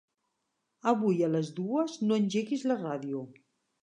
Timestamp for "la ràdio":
2.73-3.21